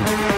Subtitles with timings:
[0.00, 0.29] Yahoo.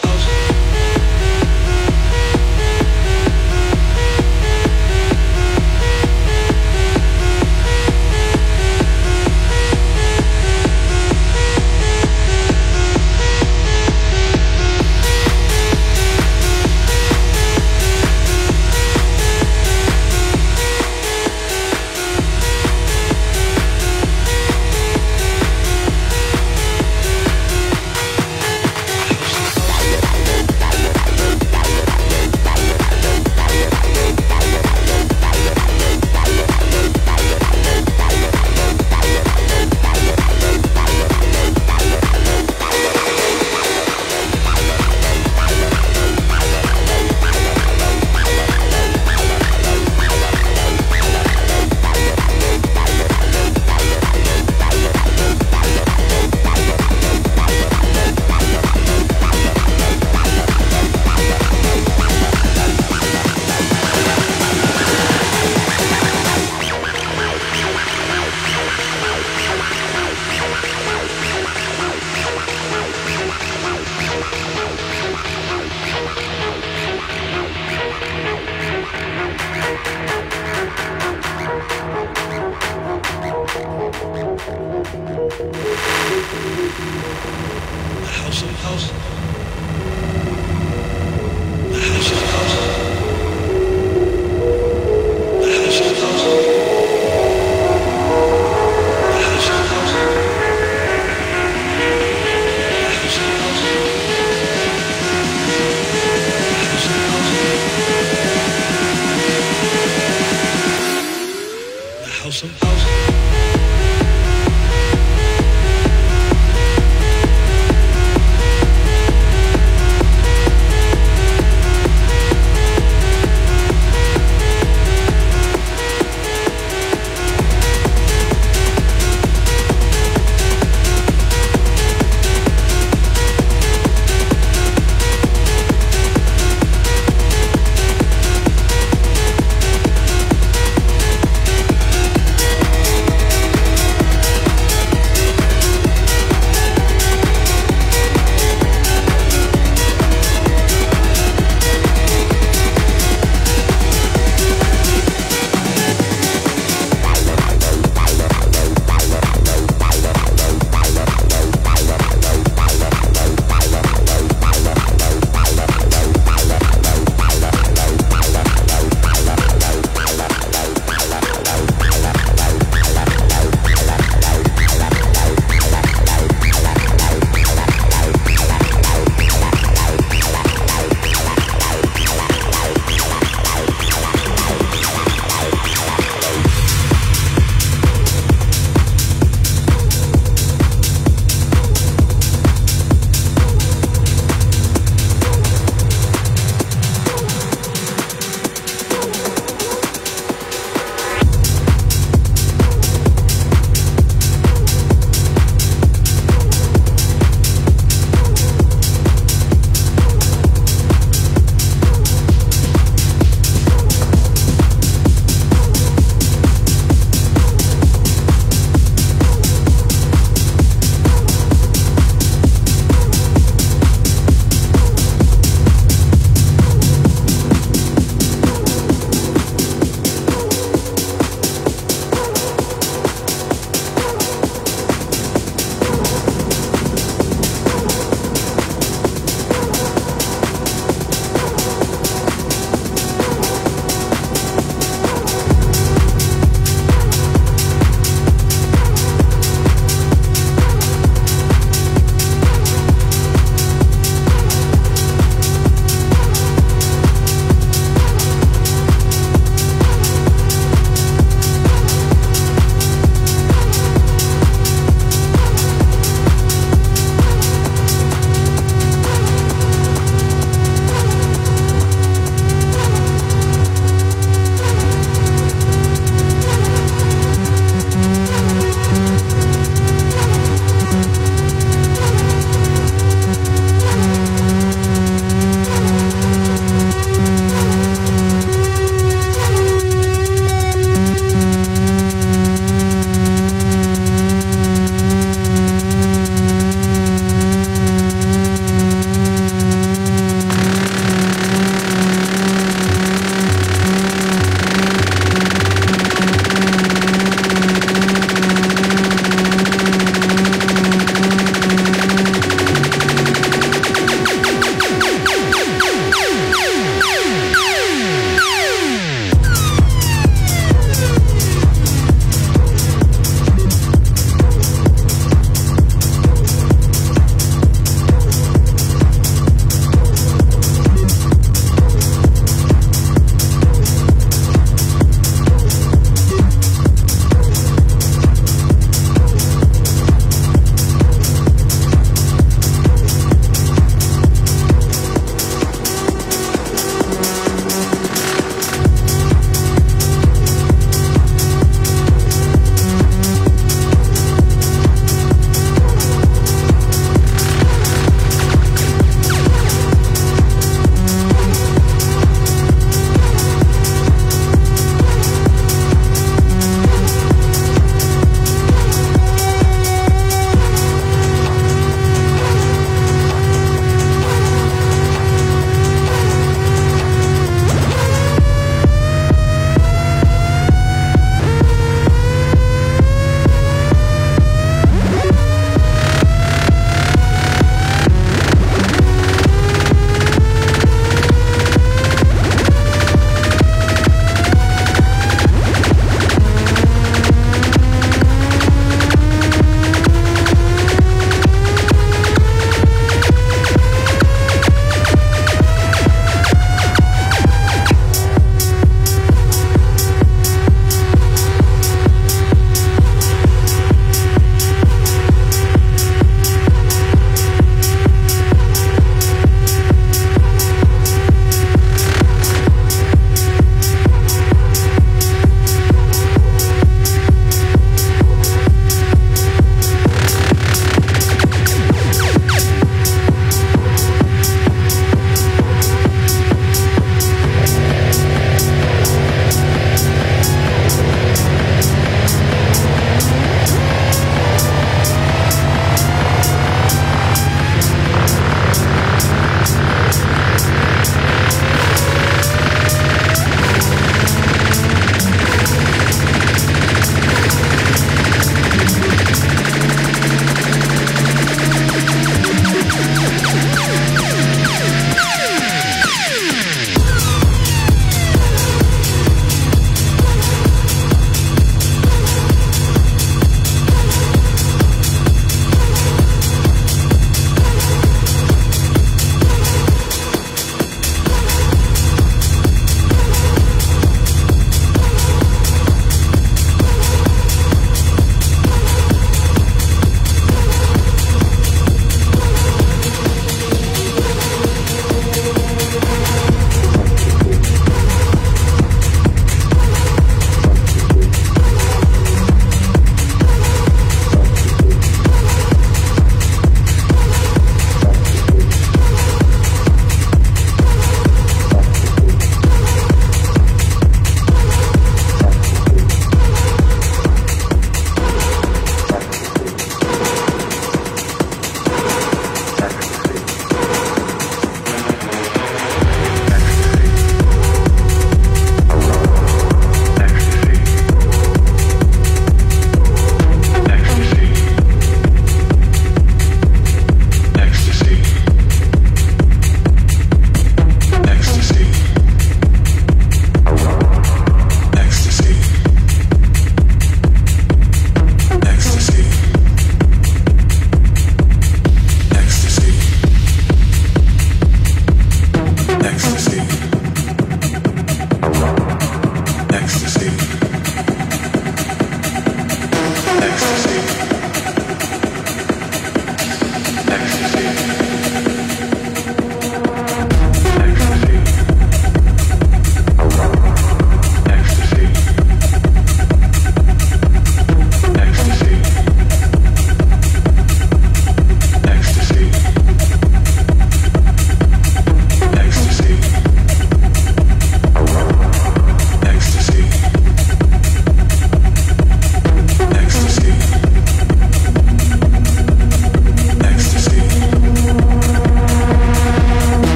[0.00, 0.43] 不是。